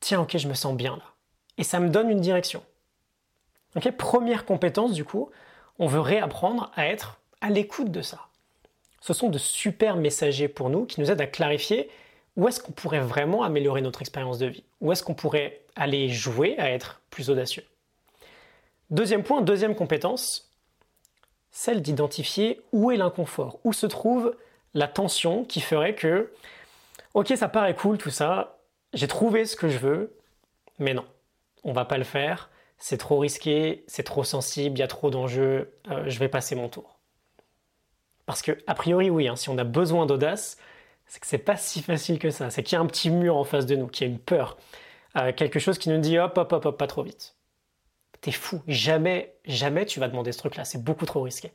tiens, 0.00 0.20
ok, 0.20 0.36
je 0.36 0.48
me 0.48 0.54
sens 0.54 0.76
bien 0.76 0.96
là. 0.96 1.02
Et 1.56 1.64
ça 1.64 1.80
me 1.80 1.88
donne 1.88 2.10
une 2.10 2.20
direction. 2.20 2.62
Ok, 3.76 3.90
première 3.96 4.44
compétence 4.44 4.92
du 4.92 5.04
coup, 5.04 5.30
on 5.78 5.86
veut 5.86 6.00
réapprendre 6.00 6.70
à 6.74 6.86
être 6.86 7.20
à 7.40 7.50
l'écoute 7.50 7.90
de 7.90 8.02
ça. 8.02 8.28
Ce 9.00 9.12
sont 9.12 9.28
de 9.28 9.38
super 9.38 9.96
messagers 9.96 10.48
pour 10.48 10.70
nous 10.70 10.84
qui 10.84 11.00
nous 11.00 11.10
aident 11.10 11.20
à 11.20 11.26
clarifier 11.26 11.88
où 12.36 12.46
est-ce 12.48 12.60
qu'on 12.60 12.72
pourrait 12.72 13.00
vraiment 13.00 13.42
améliorer 13.42 13.80
notre 13.80 14.00
expérience 14.00 14.38
de 14.38 14.46
vie, 14.46 14.64
où 14.80 14.92
est-ce 14.92 15.02
qu'on 15.02 15.14
pourrait 15.14 15.62
aller 15.74 16.08
jouer 16.08 16.56
à 16.58 16.70
être 16.70 17.00
plus 17.10 17.30
audacieux. 17.30 17.64
Deuxième 18.90 19.22
point, 19.22 19.42
deuxième 19.42 19.74
compétence, 19.74 20.50
celle 21.50 21.82
d'identifier 21.82 22.60
où 22.72 22.90
est 22.90 22.96
l'inconfort, 22.96 23.58
où 23.64 23.72
se 23.72 23.86
trouve 23.86 24.36
la 24.74 24.86
tension 24.86 25.44
qui 25.44 25.60
ferait 25.60 25.94
que 25.94 26.32
ok, 27.14 27.32
ça 27.36 27.48
paraît 27.48 27.74
cool 27.74 27.98
tout 27.98 28.10
ça, 28.10 28.58
j'ai 28.92 29.08
trouvé 29.08 29.44
ce 29.44 29.56
que 29.56 29.68
je 29.68 29.78
veux, 29.78 30.16
mais 30.78 30.94
non, 30.94 31.04
on 31.64 31.72
va 31.72 31.84
pas 31.84 31.98
le 31.98 32.04
faire, 32.04 32.50
c'est 32.78 32.98
trop 32.98 33.18
risqué, 33.18 33.84
c'est 33.88 34.04
trop 34.04 34.24
sensible, 34.24 34.76
il 34.76 34.80
y 34.80 34.84
a 34.84 34.88
trop 34.88 35.10
d'enjeux, 35.10 35.72
euh, 35.90 36.04
je 36.06 36.18
vais 36.18 36.28
passer 36.28 36.54
mon 36.54 36.68
tour. 36.68 36.97
Parce 38.28 38.42
que, 38.42 38.52
a 38.66 38.74
priori, 38.74 39.08
oui, 39.08 39.26
hein, 39.26 39.36
si 39.36 39.48
on 39.48 39.56
a 39.56 39.64
besoin 39.64 40.04
d'audace, 40.04 40.58
c'est 41.06 41.18
que 41.18 41.26
c'est 41.26 41.38
pas 41.38 41.56
si 41.56 41.80
facile 41.80 42.18
que 42.18 42.28
ça. 42.28 42.50
C'est 42.50 42.62
qu'il 42.62 42.76
y 42.76 42.78
a 42.78 42.82
un 42.82 42.86
petit 42.86 43.08
mur 43.08 43.38
en 43.38 43.44
face 43.44 43.64
de 43.64 43.74
nous, 43.74 43.86
qu'il 43.86 44.06
y 44.06 44.10
a 44.10 44.12
une 44.12 44.18
peur, 44.18 44.58
euh, 45.16 45.32
quelque 45.32 45.58
chose 45.58 45.78
qui 45.78 45.88
nous 45.88 45.96
dit 45.96 46.18
hop, 46.18 46.36
hop, 46.36 46.52
hop, 46.52 46.66
hop, 46.66 46.76
pas 46.76 46.86
trop 46.86 47.02
vite. 47.02 47.36
T'es 48.20 48.30
fou, 48.30 48.60
jamais, 48.68 49.32
jamais 49.46 49.86
tu 49.86 49.98
vas 49.98 50.08
demander 50.08 50.32
ce 50.32 50.38
truc-là, 50.40 50.66
c'est 50.66 50.84
beaucoup 50.84 51.06
trop 51.06 51.22
risqué. 51.22 51.52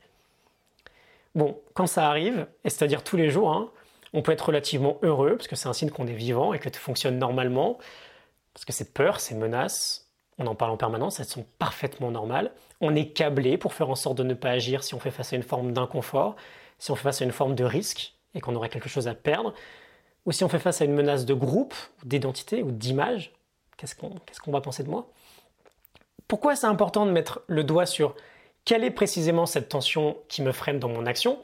Bon, 1.36 1.60
quand 1.74 1.86
ça 1.86 2.08
arrive, 2.08 2.48
et 2.64 2.70
c'est-à-dire 2.70 3.04
tous 3.04 3.16
les 3.16 3.30
jours, 3.30 3.52
hein, 3.52 3.70
on 4.12 4.22
peut 4.22 4.32
être 4.32 4.46
relativement 4.46 4.98
heureux, 5.04 5.36
parce 5.36 5.46
que 5.46 5.54
c'est 5.54 5.68
un 5.68 5.74
signe 5.74 5.90
qu'on 5.90 6.08
est 6.08 6.12
vivant 6.12 6.54
et 6.54 6.58
que 6.58 6.68
tout 6.68 6.80
fonctionne 6.80 7.20
normalement, 7.20 7.78
parce 8.52 8.64
que 8.64 8.72
ces 8.72 8.90
peurs, 8.90 9.20
ces 9.20 9.36
menaces, 9.36 10.08
on 10.38 10.48
en 10.48 10.56
parle 10.56 10.72
en 10.72 10.76
permanence, 10.76 11.20
elles 11.20 11.26
sont 11.26 11.46
parfaitement 11.60 12.10
normales. 12.10 12.50
On 12.80 12.96
est 12.96 13.10
câblé 13.10 13.58
pour 13.58 13.74
faire 13.74 13.90
en 13.90 13.94
sorte 13.94 14.18
de 14.18 14.24
ne 14.24 14.34
pas 14.34 14.50
agir 14.50 14.82
si 14.82 14.94
on 14.94 14.98
fait 14.98 15.12
face 15.12 15.32
à 15.32 15.36
une 15.36 15.44
forme 15.44 15.72
d'inconfort, 15.72 16.34
si 16.84 16.90
on 16.90 16.96
fait 16.96 17.04
face 17.04 17.22
à 17.22 17.24
une 17.24 17.32
forme 17.32 17.54
de 17.54 17.64
risque 17.64 18.12
et 18.34 18.42
qu'on 18.42 18.54
aurait 18.56 18.68
quelque 18.68 18.90
chose 18.90 19.08
à 19.08 19.14
perdre, 19.14 19.54
ou 20.26 20.32
si 20.32 20.44
on 20.44 20.50
fait 20.50 20.58
face 20.58 20.82
à 20.82 20.84
une 20.84 20.92
menace 20.92 21.24
de 21.24 21.32
groupe, 21.32 21.72
d'identité 22.04 22.62
ou 22.62 22.72
d'image. 22.72 23.32
Qu'est-ce 23.78 23.94
qu'on 23.94 24.50
va 24.52 24.60
penser 24.60 24.82
de 24.82 24.90
moi? 24.90 25.10
Pourquoi 26.28 26.56
c'est 26.56 26.66
important 26.66 27.06
de 27.06 27.10
mettre 27.10 27.40
le 27.46 27.64
doigt 27.64 27.86
sur 27.86 28.14
quelle 28.66 28.84
est 28.84 28.90
précisément 28.90 29.46
cette 29.46 29.70
tension 29.70 30.18
qui 30.28 30.42
me 30.42 30.52
freine 30.52 30.78
dans 30.78 30.90
mon 30.90 31.06
action? 31.06 31.38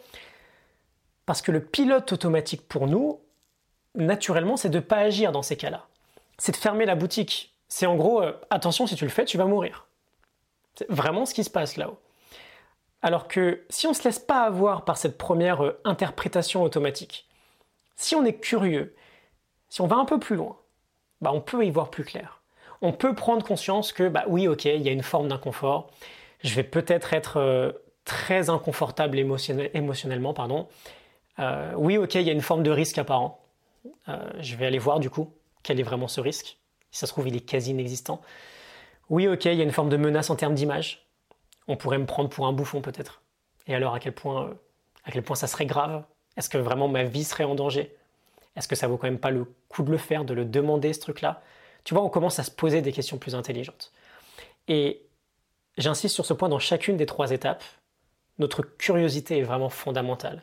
Parce 1.24 1.40
que 1.40 1.52
le 1.52 1.64
pilote 1.64 2.12
automatique 2.12 2.68
pour 2.68 2.86
nous, 2.86 3.18
naturellement, 3.94 4.58
c'est 4.58 4.68
de 4.68 4.76
ne 4.76 4.82
pas 4.82 4.98
agir 4.98 5.32
dans 5.32 5.42
ces 5.42 5.56
cas-là. 5.56 5.86
C'est 6.36 6.52
de 6.52 6.58
fermer 6.58 6.84
la 6.84 6.96
boutique. 6.96 7.54
C'est 7.66 7.86
en 7.86 7.96
gros, 7.96 8.20
euh, 8.20 8.38
attention, 8.50 8.86
si 8.86 8.94
tu 8.94 9.06
le 9.06 9.10
fais, 9.10 9.24
tu 9.24 9.38
vas 9.38 9.46
mourir. 9.46 9.86
C'est 10.74 10.90
vraiment 10.90 11.24
ce 11.24 11.32
qui 11.32 11.44
se 11.44 11.50
passe 11.50 11.78
là-haut. 11.78 11.98
Alors 13.02 13.28
que 13.28 13.64
si 13.70 13.86
on 13.86 13.90
ne 13.90 13.94
se 13.94 14.04
laisse 14.04 14.18
pas 14.18 14.42
avoir 14.42 14.84
par 14.84 14.96
cette 14.96 15.16
première 15.16 15.64
euh, 15.64 15.80
interprétation 15.84 16.62
automatique, 16.62 17.26
si 17.96 18.14
on 18.14 18.24
est 18.24 18.38
curieux, 18.38 18.94
si 19.68 19.80
on 19.80 19.86
va 19.86 19.96
un 19.96 20.04
peu 20.04 20.18
plus 20.18 20.36
loin, 20.36 20.56
bah 21.20 21.30
on 21.32 21.40
peut 21.40 21.64
y 21.64 21.70
voir 21.70 21.90
plus 21.90 22.04
clair. 22.04 22.42
On 22.82 22.92
peut 22.92 23.14
prendre 23.14 23.44
conscience 23.44 23.92
que, 23.92 24.08
bah 24.08 24.24
oui, 24.26 24.48
ok, 24.48 24.64
il 24.64 24.82
y 24.82 24.88
a 24.88 24.92
une 24.92 25.02
forme 25.02 25.28
d'inconfort. 25.28 25.90
Je 26.42 26.54
vais 26.54 26.62
peut-être 26.62 27.12
être, 27.12 27.36
euh, 27.38 27.72
très 28.04 28.48
inconfortable 28.48 29.18
émotionnellement, 29.18 30.32
pardon, 30.32 30.66
euh, 31.38 31.72
oui, 31.76 31.98
ok, 31.98 32.14
il 32.16 32.22
y 32.22 32.30
a 32.30 32.32
une 32.32 32.40
forme 32.40 32.62
de 32.62 32.70
risque 32.70 32.98
apparent. 32.98 33.38
Je 34.40 34.56
vais 34.56 34.66
aller 34.66 34.78
voir 34.78 35.00
du 35.00 35.10
coup 35.10 35.32
quel 35.62 35.78
est 35.78 35.84
vraiment 35.84 36.08
ce 36.08 36.20
risque. 36.20 36.58
Si 36.90 36.98
ça 36.98 37.06
se 37.06 37.12
trouve, 37.12 37.28
il 37.28 37.36
est 37.36 37.40
quasi 37.40 37.70
inexistant. 37.70 38.20
Oui, 39.10 39.28
ok, 39.28 39.44
il 39.44 39.54
y 39.54 39.60
a 39.60 39.64
une 39.64 39.70
forme 39.70 39.90
de 39.90 39.96
menace 39.96 40.30
en 40.30 40.36
termes 40.36 40.54
d'image. 40.54 41.09
On 41.68 41.76
pourrait 41.76 41.98
me 41.98 42.06
prendre 42.06 42.28
pour 42.28 42.46
un 42.46 42.52
bouffon 42.52 42.80
peut-être. 42.80 43.22
Et 43.66 43.74
alors 43.74 43.94
à 43.94 44.00
quel 44.00 44.12
point, 44.12 44.44
euh, 44.44 44.54
à 45.04 45.10
quel 45.10 45.22
point 45.22 45.36
ça 45.36 45.46
serait 45.46 45.66
grave? 45.66 46.04
Est-ce 46.36 46.48
que 46.48 46.58
vraiment 46.58 46.88
ma 46.88 47.04
vie 47.04 47.24
serait 47.24 47.44
en 47.44 47.54
danger? 47.54 47.94
Est-ce 48.56 48.68
que 48.68 48.76
ça 48.76 48.88
vaut 48.88 48.96
quand 48.96 49.06
même 49.06 49.18
pas 49.18 49.30
le 49.30 49.46
coup 49.68 49.82
de 49.82 49.90
le 49.90 49.98
faire, 49.98 50.24
de 50.24 50.34
le 50.34 50.44
demander 50.44 50.92
ce 50.92 51.00
truc-là? 51.00 51.42
Tu 51.84 51.94
vois, 51.94 52.02
on 52.02 52.08
commence 52.08 52.38
à 52.38 52.42
se 52.42 52.50
poser 52.50 52.82
des 52.82 52.92
questions 52.92 53.18
plus 53.18 53.34
intelligentes. 53.34 53.92
Et 54.68 55.02
j'insiste 55.78 56.14
sur 56.14 56.26
ce 56.26 56.34
point 56.34 56.48
dans 56.48 56.58
chacune 56.58 56.96
des 56.96 57.06
trois 57.06 57.30
étapes. 57.30 57.64
Notre 58.38 58.62
curiosité 58.62 59.38
est 59.38 59.42
vraiment 59.42 59.68
fondamentale. 59.68 60.42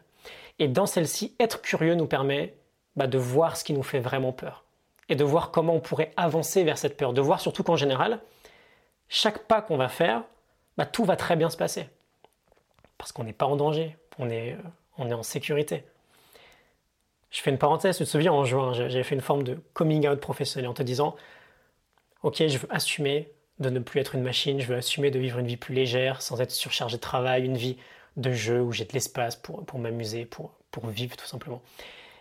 Et 0.60 0.68
dans 0.68 0.86
celle-ci, 0.86 1.36
être 1.40 1.62
curieux 1.62 1.96
nous 1.96 2.08
permet 2.08 2.56
bah, 2.96 3.08
de 3.08 3.18
voir 3.18 3.58
ce 3.58 3.64
qui 3.64 3.74
nous 3.74 3.84
fait 3.84 4.00
vraiment 4.00 4.32
peur 4.32 4.64
et 5.10 5.16
de 5.16 5.24
voir 5.24 5.52
comment 5.52 5.76
on 5.76 5.80
pourrait 5.80 6.12
avancer 6.18 6.64
vers 6.64 6.78
cette 6.78 6.98
peur. 6.98 7.14
De 7.14 7.22
voir 7.22 7.40
surtout 7.40 7.64
qu'en 7.64 7.76
général, 7.76 8.20
chaque 9.08 9.40
pas 9.48 9.62
qu'on 9.62 9.78
va 9.78 9.88
faire, 9.88 10.24
bah, 10.78 10.86
tout 10.86 11.06
va 11.06 11.16
très 11.16 11.36
bien 11.36 11.50
se 11.50 11.58
passer. 11.58 11.90
Parce 12.98 13.12
qu'on 13.12 13.24
n'est 13.24 13.34
pas 13.34 13.46
en 13.46 13.56
danger, 13.56 13.98
on 14.20 14.30
est, 14.30 14.54
euh, 14.54 14.58
on 14.98 15.10
est 15.10 15.14
en 15.14 15.24
sécurité. 15.24 15.84
Je 17.30 17.42
fais 17.42 17.52
une 17.52 17.58
parenthèse, 17.58 17.98
tu 17.98 18.04
te 18.06 18.10
souviens, 18.10 18.32
en 18.32 18.46
juin, 18.46 18.74
j'avais 18.74 19.04
fait 19.04 19.16
une 19.16 19.22
forme 19.22 19.44
de 19.44 19.60
coming 19.74 20.08
out 20.08 20.20
professionnel 20.20 20.70
en 20.70 20.74
te 20.74 20.84
disant, 20.84 21.16
ok, 22.24 22.48
je 22.48 22.58
veux 22.58 22.74
assumer 22.74 23.32
de 23.60 23.70
ne 23.70 23.80
plus 23.80 24.00
être 24.00 24.16
une 24.16 24.24
machine, 24.24 24.60
je 24.62 24.68
veux 24.68 24.76
assumer 24.76 25.12
de 25.12 25.20
vivre 25.20 25.40
une 25.40 25.48
vie 25.48 25.58
plus 25.58 25.74
légère, 25.74 26.22
sans 26.22 26.42
être 26.42 26.52
surchargé 26.52 26.98
de 26.98 27.02
travail, 27.02 27.44
une 27.44 27.58
vie 27.58 27.78
de 28.16 28.32
jeu 28.32 28.62
où 28.62 28.72
j'ai 28.72 28.86
de 28.86 28.94
l'espace 28.94 29.36
pour, 29.36 29.66
pour 29.66 29.80
m'amuser, 29.80 30.26
pour, 30.26 30.54
pour 30.72 30.88
vivre 30.88 31.16
tout 31.18 31.26
simplement. 31.26 31.62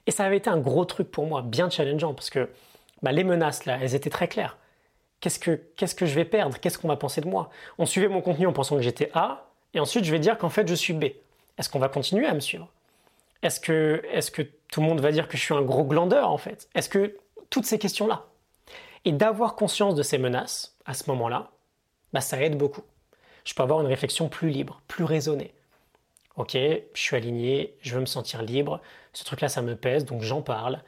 Et 0.07 0.11
ça 0.11 0.25
avait 0.25 0.37
été 0.39 0.51
un 0.51 0.59
gros 0.59 0.85
truc 0.85 1.11
pour 1.11 1.27
moi, 1.27 1.43
bien 1.43 1.71
challengeant, 1.71 2.15
parce 2.15 2.31
que 2.31 2.49
bah, 3.03 3.13
les 3.13 3.25
menaces, 3.25 3.65
là, 3.65 3.79
elles 3.81 3.95
étaient 3.95 4.11
très 4.11 4.29
claires. 4.29 4.57
Qu'est-ce 5.21 5.39
que, 5.39 6.07
je 6.07 6.15
vais 6.15 6.25
perdre? 6.25 6.59
Qu'est-ce 6.59 6.79
qu'on 6.79 6.89
va 6.89 6.97
penser 6.97 7.21
de 7.21 7.29
moi? 7.29 7.51
On 7.79 7.87
suivait 7.87 8.09
mon 8.09 8.21
contenu 8.21 8.47
en 8.47 8.53
pensant 8.53 8.77
que 8.77 8.83
j'étais 8.83 9.11
A, 9.15 9.47
et 9.75 9.81
ensuite 9.81 10.05
je 10.05 10.11
vais 10.11 10.19
dire 10.19 10.39
qu'en 10.39 10.51
fait 10.51 10.69
je 10.69 10.75
suis 10.75 10.93
B. 10.93 11.05
Est-ce 11.59 11.69
qu'on 11.69 11.79
va 11.79 11.89
continuer 11.89 12.27
à 12.27 12.35
me 12.35 12.41
suivre? 12.41 12.69
Est-ce 13.43 13.61
que, 13.61 14.03
est-ce 14.13 14.31
que 14.31 14.43
tout 14.43 14.81
le 14.81 14.87
monde 14.87 15.01
va 15.01 15.13
dire 15.13 15.29
que 15.29 15.37
je 15.37 15.43
suis 15.43 15.55
un 15.55 15.63
gros 15.63 15.85
glandeur 15.85 16.31
en 16.31 16.39
fait? 16.39 16.69
Est-ce 16.75 16.89
que 16.89 17.17
toutes 17.51 17.65
ces 17.67 17.79
questions-là? 17.79 18.27
Et 19.05 19.13
d'avoir 19.13 19.55
conscience 19.55 19.95
de 19.95 20.03
ces 20.03 20.19
menaces 20.19 20.77
à 20.85 20.95
ce 20.95 21.09
moment-là, 21.11 21.51
bah, 22.13 22.21
ça 22.21 22.41
aide 22.43 22.59
beaucoup. 22.59 22.83
Je 23.45 23.55
peux 23.55 23.63
avoir 23.63 23.81
une 23.81 23.87
réflexion 23.87 24.29
plus 24.29 24.51
libre, 24.51 24.83
plus 24.89 25.05
raisonnée. 25.05 25.55
Ok, 26.37 26.53
je 26.53 26.81
suis 26.95 27.17
aligné, 27.17 27.77
je 27.81 27.95
veux 27.95 28.01
me 28.01 28.07
sentir 28.07 28.43
libre, 28.43 28.81
ce 29.13 29.25
truc-là 29.25 29.49
ça 29.49 29.63
me 29.63 29.77
pèse, 29.77 30.05
donc 30.05 30.23
j'en 30.23 30.43
parle. 30.43 30.83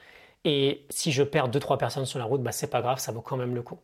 Et 0.44 0.84
si 0.90 1.12
je 1.12 1.22
perds 1.22 1.48
2-3 1.48 1.78
personnes 1.78 2.06
sur 2.06 2.18
la 2.18 2.24
route, 2.24 2.42
bah, 2.42 2.52
c'est 2.52 2.66
pas 2.66 2.82
grave, 2.82 2.98
ça 2.98 3.12
vaut 3.12 3.22
quand 3.22 3.36
même 3.36 3.54
le 3.54 3.62
coup. 3.62 3.78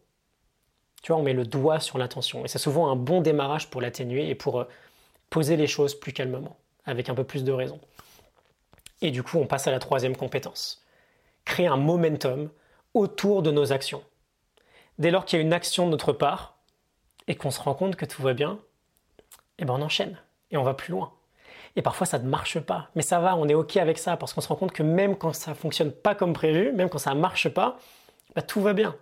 On 1.12 1.22
met 1.22 1.34
le 1.34 1.44
doigt 1.44 1.80
sur 1.80 1.98
l'intention. 1.98 2.44
Et 2.44 2.48
c'est 2.48 2.58
souvent 2.58 2.90
un 2.90 2.96
bon 2.96 3.20
démarrage 3.20 3.68
pour 3.68 3.80
l'atténuer 3.80 4.28
et 4.28 4.34
pour 4.34 4.60
euh, 4.60 4.64
poser 5.28 5.56
les 5.56 5.66
choses 5.66 5.94
plus 5.94 6.12
calmement, 6.12 6.56
avec 6.86 7.08
un 7.08 7.14
peu 7.14 7.24
plus 7.24 7.44
de 7.44 7.52
raison. 7.52 7.78
Et 9.02 9.10
du 9.10 9.22
coup, 9.22 9.38
on 9.38 9.46
passe 9.46 9.66
à 9.66 9.70
la 9.70 9.78
troisième 9.78 10.16
compétence. 10.16 10.82
Créer 11.44 11.66
un 11.66 11.76
momentum 11.76 12.50
autour 12.94 13.42
de 13.42 13.50
nos 13.50 13.72
actions. 13.72 14.02
Dès 14.98 15.10
lors 15.10 15.24
qu'il 15.24 15.38
y 15.38 15.42
a 15.42 15.44
une 15.44 15.52
action 15.52 15.86
de 15.86 15.90
notre 15.90 16.12
part 16.12 16.56
et 17.26 17.34
qu'on 17.34 17.50
se 17.50 17.60
rend 17.60 17.74
compte 17.74 17.96
que 17.96 18.04
tout 18.04 18.22
va 18.22 18.32
bien, 18.32 18.60
eh 19.58 19.64
ben 19.64 19.74
on 19.74 19.82
enchaîne 19.82 20.18
et 20.50 20.56
on 20.56 20.62
va 20.62 20.74
plus 20.74 20.92
loin. 20.92 21.12
Et 21.76 21.82
parfois 21.82 22.06
ça 22.06 22.18
ne 22.18 22.28
marche 22.28 22.60
pas, 22.60 22.88
mais 22.94 23.02
ça 23.02 23.18
va, 23.18 23.36
on 23.36 23.48
est 23.48 23.54
ok 23.54 23.76
avec 23.76 23.98
ça 23.98 24.16
parce 24.16 24.32
qu'on 24.32 24.40
se 24.40 24.48
rend 24.48 24.56
compte 24.56 24.72
que 24.72 24.84
même 24.84 25.16
quand 25.16 25.32
ça 25.32 25.54
fonctionne 25.54 25.90
pas 25.90 26.14
comme 26.14 26.32
prévu, 26.32 26.72
même 26.72 26.88
quand 26.88 26.98
ça 26.98 27.14
ne 27.14 27.20
marche 27.20 27.48
pas, 27.48 27.78
bah, 28.36 28.42
tout 28.42 28.60
va 28.60 28.72
bien. 28.72 28.96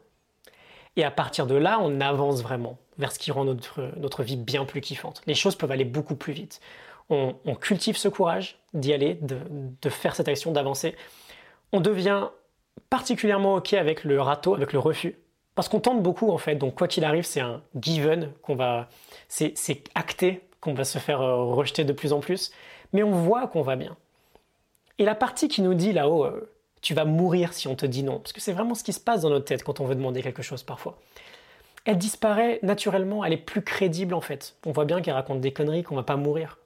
Et 0.97 1.05
à 1.05 1.11
partir 1.11 1.47
de 1.47 1.55
là, 1.55 1.79
on 1.81 2.01
avance 2.01 2.43
vraiment 2.43 2.79
vers 2.99 3.13
ce 3.13 3.19
qui 3.19 3.31
rend 3.31 3.45
notre, 3.45 3.91
notre 3.97 4.23
vie 4.23 4.37
bien 4.37 4.65
plus 4.65 4.81
kiffante. 4.81 5.23
Les 5.27 5.35
choses 5.35 5.57
peuvent 5.57 5.71
aller 5.71 5.85
beaucoup 5.85 6.15
plus 6.15 6.33
vite. 6.33 6.61
On, 7.09 7.35
cultive 7.61 7.97
ce 7.99 8.09
courage 8.09 8.59
d'y 8.73 8.93
aller, 8.93 9.15
de, 9.15 9.39
de 9.83 9.89
faire 9.91 10.15
cette 10.15 10.29
action, 10.29 10.51
d'avancer. 10.51 10.97
On 11.73 11.81
devient 11.81 12.29
particulièrement 12.89 13.57
ok 13.57 13.75
avec 13.75 14.05
le 14.05 14.21
râteau, 14.21 14.55
avec 14.55 14.73
le 14.73 14.79
refus. 14.79 15.17
Parce 15.55 15.69
qu'on 15.69 15.81
tente 15.81 16.03
beaucoup 16.03 16.31
en 16.31 16.39
fait, 16.39 16.55
donc 16.55 16.75
quoi 16.75 16.89
qu'il 16.89 17.05
arrive, 17.05 17.25
c'est 17.25 17.41
un 17.41 17.63
given 17.79 18.33
qu'on 18.43 18.55
va, 18.55 18.89
c'est 19.29 19.55
acté 19.95 20.43
qu'on 20.61 20.73
va 20.73 20.85
se 20.85 20.99
faire 20.99 21.21
euh, 21.21 21.45
rejeter 21.45 21.85
de 21.85 21.93
plus 21.93 22.13
en 22.13 22.21
plus, 22.21 22.53
mais 22.93 23.03
on 23.03 23.11
voit 23.11 23.47
qu'on 23.49 23.63
va 23.63 23.77
bien. 23.77 23.97
Et 24.99 25.05
la 25.05 25.15
partie 25.15 25.49
qui 25.49 25.61
nous 25.61 25.75
dit 25.75 25.93
là-haut, 25.93 26.25
euh, 26.25 26.51
tu 26.83 26.95
vas 26.95 27.05
mourir 27.05 27.55
si 27.55 27.69
on 27.69 27.75
te 27.75 27.87
dit 27.87 28.03
non, 28.03 28.19
parce 28.19 28.33
que 28.33 28.41
c'est 28.41 28.53
vraiment 28.53 28.75
ce 28.75 28.85
qui 28.85 28.93
se 28.93 29.01
passe 29.01 29.23
dans 29.23 29.31
notre 29.31 29.47
tête 29.47 29.65
quand 29.65 29.81
on 29.81 29.87
veut 29.87 29.95
demander 29.95 30.23
quelque 30.23 30.43
chose 30.43 30.63
parfois. 30.63 30.99
Elle 31.85 31.99
disparaît 31.99 32.59
naturellement, 32.63 33.25
elle 33.25 33.33
est 33.33 33.39
plus 33.39 33.63
crédible 33.63 34.15
en 34.15 34.21
fait. 34.21 34.57
On 34.67 34.73
voit 34.73 34.85
bien 34.85 35.01
qu'elle 35.01 35.15
raconte 35.15 35.41
des 35.41 35.53
conneries, 35.53 35.83
qu'on 35.83 35.97
va 35.97 36.03
pas 36.03 36.17
mourir. 36.17 36.59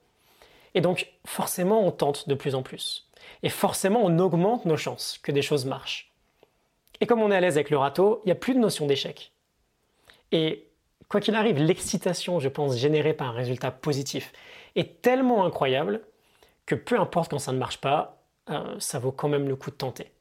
Et 0.75 0.81
donc 0.81 1.07
forcément 1.25 1.85
on 1.85 1.91
tente 1.91 2.27
de 2.27 2.35
plus 2.35 2.55
en 2.55 2.63
plus. 2.63 3.07
Et 3.43 3.49
forcément 3.49 4.01
on 4.03 4.19
augmente 4.19 4.65
nos 4.65 4.77
chances 4.77 5.19
que 5.23 5.31
des 5.31 5.41
choses 5.41 5.65
marchent. 5.65 6.11
Et 6.99 7.05
comme 7.05 7.21
on 7.21 7.31
est 7.31 7.35
à 7.35 7.39
l'aise 7.39 7.57
avec 7.57 7.69
le 7.69 7.77
râteau, 7.77 8.21
il 8.25 8.27
n'y 8.27 8.31
a 8.31 8.35
plus 8.35 8.53
de 8.53 8.59
notion 8.59 8.87
d'échec. 8.87 9.31
Et 10.31 10.67
Quoi 11.09 11.21
qu'il 11.21 11.35
arrive, 11.35 11.57
l'excitation, 11.57 12.39
je 12.39 12.49
pense, 12.49 12.77
générée 12.77 13.13
par 13.13 13.29
un 13.29 13.31
résultat 13.31 13.71
positif 13.71 14.33
est 14.75 15.01
tellement 15.01 15.45
incroyable 15.45 16.01
que 16.65 16.75
peu 16.75 16.99
importe 16.99 17.31
quand 17.31 17.39
ça 17.39 17.53
ne 17.53 17.57
marche 17.57 17.79
pas, 17.79 18.16
euh, 18.49 18.79
ça 18.79 18.99
vaut 18.99 19.11
quand 19.11 19.29
même 19.29 19.47
le 19.47 19.55
coup 19.55 19.71
de 19.71 19.75
tenter. 19.75 20.11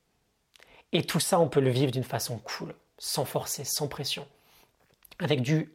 Et 0.93 1.03
tout 1.03 1.21
ça, 1.21 1.41
on 1.41 1.49
peut 1.49 1.61
le 1.61 1.71
vivre 1.71 1.93
d'une 1.93 2.05
façon 2.05 2.39
cool, 2.39 2.75
sans 2.99 3.25
forcer, 3.25 3.65
sans 3.65 3.89
pression. 3.89 4.27
Avec 5.19 5.43
du 5.43 5.73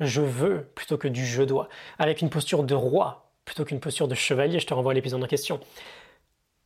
je 0.00 0.20
veux 0.20 0.64
plutôt 0.74 0.98
que 0.98 1.08
du 1.08 1.24
je 1.24 1.42
dois. 1.42 1.68
Avec 1.98 2.22
une 2.22 2.30
posture 2.30 2.64
de 2.64 2.74
roi 2.74 3.30
plutôt 3.44 3.64
qu'une 3.64 3.80
posture 3.80 4.08
de 4.08 4.14
chevalier, 4.14 4.60
je 4.60 4.66
te 4.66 4.74
renvoie 4.74 4.92
à 4.92 4.94
l'épisode 4.94 5.22
en 5.22 5.26
question. 5.26 5.60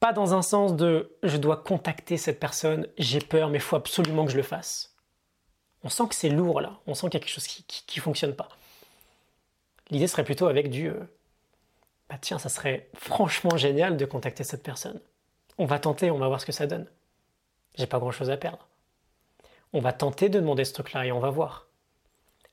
Pas 0.00 0.12
dans 0.12 0.34
un 0.34 0.42
sens 0.42 0.76
de 0.76 1.16
je 1.22 1.36
dois 1.36 1.56
contacter 1.56 2.16
cette 2.16 2.38
personne, 2.38 2.86
j'ai 2.98 3.18
peur, 3.18 3.48
mais 3.48 3.58
il 3.58 3.62
faut 3.62 3.76
absolument 3.76 4.24
que 4.26 4.32
je 4.32 4.36
le 4.36 4.42
fasse. 4.42 4.94
On 5.82 5.88
sent 5.88 6.04
que 6.08 6.14
c'est 6.14 6.28
lourd 6.28 6.60
là, 6.60 6.78
on 6.86 6.94
sent 6.94 7.08
qu'il 7.08 7.14
y 7.14 7.16
a 7.16 7.20
quelque 7.20 7.32
chose 7.32 7.46
qui 7.46 7.98
ne 7.98 8.02
fonctionne 8.02 8.34
pas. 8.34 8.48
L'idée 9.90 10.06
serait 10.06 10.24
plutôt 10.24 10.46
avec 10.46 10.70
du 10.70 10.88
euh, 10.88 11.00
bah 12.08 12.16
tiens, 12.20 12.38
ça 12.38 12.48
serait 12.48 12.88
franchement 12.94 13.56
génial 13.56 13.96
de 13.96 14.04
contacter 14.04 14.44
cette 14.44 14.62
personne. 14.62 15.00
On 15.58 15.66
va 15.66 15.78
tenter, 15.78 16.10
on 16.10 16.18
va 16.18 16.28
voir 16.28 16.40
ce 16.40 16.46
que 16.46 16.52
ça 16.52 16.66
donne. 16.66 16.86
J'ai 17.74 17.86
pas 17.86 17.98
grand 17.98 18.10
chose 18.10 18.30
à 18.30 18.36
perdre. 18.36 18.68
On 19.72 19.80
va 19.80 19.92
tenter 19.92 20.28
de 20.28 20.38
demander 20.38 20.64
ce 20.64 20.72
truc-là 20.72 21.06
et 21.06 21.12
on 21.12 21.20
va 21.20 21.30
voir. 21.30 21.66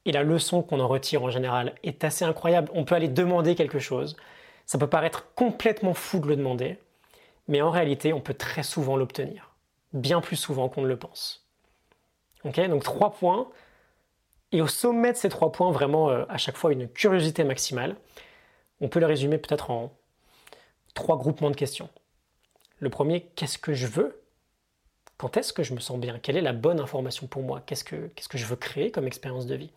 Et 0.05 0.12
la 0.12 0.24
leçon 0.24 0.62
qu'on 0.63 0.79
en 0.79 0.88
retire 0.88 1.24
en 1.24 1.29
général 1.29 1.75
est 1.83 2.03
assez 2.03 2.25
incroyable. 2.25 2.69
On 2.74 2.83
peut 2.83 2.95
aller 2.95 3.07
demander 3.07 3.55
quelque 3.55 3.79
chose. 3.79 4.17
Ça 4.65 4.77
peut 4.77 4.88
paraître 4.88 5.33
complètement 5.36 5.93
fou 5.93 6.19
de 6.19 6.27
le 6.27 6.36
demander, 6.36 6.77
mais 7.48 7.62
en 7.62 7.69
réalité, 7.69 8.13
on 8.13 8.22
peut 8.22 8.33
très 8.33 8.63
souvent 8.63 8.98
l'obtenir. 8.98 9.51
Bien 9.93 10.22
plus 10.22 10.38
souvent 10.38 10.69
qu'on 10.69 10.81
ne 10.81 10.88
le 10.88 10.98
pense 10.98 11.43
donc 12.43 12.83
trois 12.83 13.12
points. 13.12 13.48
Et 14.51 14.62
au 14.62 14.67
sommet 14.67 15.12
de 15.12 15.17
ces 15.17 15.29
trois 15.29 15.51
points, 15.51 15.72
vraiment 15.72 16.10
euh, 16.10 16.25
à 16.29 16.38
chaque 16.38 16.57
fois 16.57 16.72
une 16.72 16.88
curiosité 16.88 17.43
maximale. 17.43 17.95
On 18.84 18.90
peut 18.90 19.00
les 19.00 19.06
résumer 19.06 19.38
peut-être 19.38 19.72
en 19.72 19.94
trois 20.94 21.18
groupements 21.18 21.50
de 21.50 21.56
questions. 21.56 21.88
Le 22.80 22.90
premier, 22.90 23.22
qu'est-ce 23.36 23.58
que 23.58 23.74
je 23.74 23.88
veux? 23.88 24.22
Quand 25.18 25.38
est-ce 25.38 25.54
que 25.54 25.63
je 25.63 25.74
me 25.74 25.80
sens 25.80 25.98
bien? 25.98 26.20
Quelle 26.20 26.36
est 26.36 26.42
la 26.42 26.52
bonne 26.52 26.82
information 26.82 27.25
pour 27.25 27.44
moi? 27.44 27.63
Qu'est-ce 27.66 27.86
que, 27.86 28.12
je 28.34 28.46
veux 28.46 28.58
créer 28.58 28.92
comme 28.92 29.08
expérience 29.08 29.46
de 29.46 29.56
vie? 29.56 29.72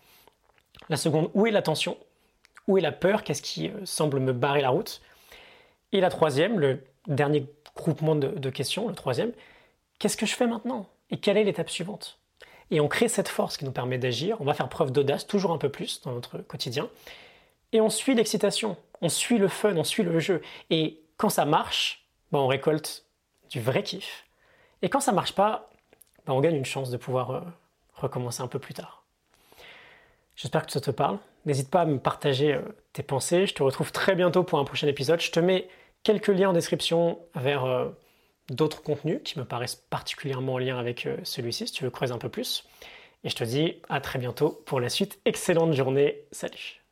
La 0.89 0.97
seconde, 0.97 1.31
où 1.35 1.47
est 1.47 1.53
l'attention? 1.53 1.97
Où 2.67 2.79
est 2.79 2.81
la 2.81 2.91
peur? 2.91 3.23
Qu'est-ce 3.23 3.43
qui 3.43 3.69
euh, 3.69 3.85
semble 3.85 4.19
me 4.19 4.33
barrer 4.33 4.61
la 4.61 4.71
route? 4.71 5.01
Et 5.93 6.01
la 6.01 6.11
troisième, 6.11 6.59
le 6.59 6.83
dernier 7.07 7.47
groupement 7.77 8.17
de 8.17 8.51
questions, 8.51 8.89
le 8.89 8.95
troisième, 8.97 9.31
qu'est-ce 10.01 10.17
que 10.17 10.27
je 10.27 10.35
fais 10.35 10.49
maintenant? 10.49 10.89
Et 11.11 11.19
quelle 11.19 11.37
est 11.37 11.45
l'étape 11.45 11.71
suivante? 11.71 12.19
Et 12.73 12.81
on 12.81 12.89
crée 12.89 13.07
cette 13.07 13.29
force 13.29 13.57
qui 13.57 13.65
nous 13.67 13.71
permet 13.71 13.99
d'agir. 13.99 14.41
On 14.41 14.45
va 14.45 14.55
faire 14.55 14.69
preuve 14.69 14.91
d'audace 14.91 15.29
toujours 15.29 15.53
un 15.53 15.59
peu 15.59 15.69
plus 15.69 16.01
dans 16.03 16.11
notre 16.11 16.39
quotidien. 16.39 16.89
Et 17.73 17.81
on 17.81 17.91
suit 17.91 18.15
l'excitation, 18.15 18.77
on 19.01 19.09
suit 19.09 19.39
le 19.39 19.49
fun, 19.49 19.77
on 19.77 19.85
suit 19.85 20.03
le 20.03 20.19
jeu. 20.19 20.43
Et 20.71 21.03
quand 21.17 21.29
ça 21.29 21.45
marche, 21.45 22.07
ben, 22.33 22.39
on 22.39 22.47
récolte 22.47 23.07
du 23.51 23.61
vrai 23.61 23.83
kiff. 23.83 24.25
Et 24.83 24.89
quand 24.89 25.01
ça 25.01 25.13
marche 25.13 25.35
pas, 25.35 25.71
ben, 26.27 26.33
on 26.33 26.41
gagne 26.41 26.57
une 26.57 26.65
chance 26.65 26.91
de 26.91 26.97
pouvoir 26.97 27.31
euh, 27.31 27.41
recommencer 27.95 28.43
un 28.43 28.49
peu 28.49 28.59
plus 28.59 28.75
tard. 28.75 29.05
J'espère 30.35 30.67
que 30.67 30.73
ça 30.73 30.81
te 30.81 30.91
parle. 30.91 31.19
N'hésite 31.47 31.71
pas 31.71 31.83
à 31.83 31.87
me 31.87 31.99
partager 31.99 32.55
euh, 32.55 32.63
tes 32.93 33.03
pensées. 33.03 33.47
Je 33.47 33.55
te 33.55 33.63
retrouve 33.63 33.93
très 33.93 34.15
bientôt 34.15 34.45
pour 34.45 34.59
un 34.59 34.65
prochain 34.65 34.87
épisode. 34.87 35.21
Je 35.21 35.31
te 35.31 35.41
mets 35.41 35.69
quelques 36.03 36.29
liens 36.29 36.51
en 36.51 36.53
description 36.53 37.19
vers 37.35 37.65
euh, 37.65 37.89
d'autres 38.51 38.83
contenus 38.83 39.21
qui 39.25 39.39
me 39.39 39.45
paraissent 39.45 39.77
particulièrement 39.77 40.55
en 40.55 40.59
lien 40.59 40.79
avec 40.79 41.09
celui-ci, 41.25 41.67
si 41.67 41.73
tu 41.73 41.85
veux 41.85 41.91
creuser 41.91 42.13
un 42.13 42.19
peu 42.19 42.29
plus. 42.29 42.65
Et 43.25 43.29
je 43.29 43.35
te 43.35 43.43
dis 43.43 43.81
à 43.89 44.01
très 44.01 44.21
bientôt 44.21 44.63
pour 44.67 44.79
la 44.79 44.89
suite. 44.89 45.19
Excellente 45.25 45.73
journée. 45.73 46.23
Salut 46.31 46.86